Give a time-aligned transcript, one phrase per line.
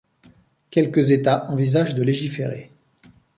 [0.71, 2.71] Quelques États envisagent de légiférer.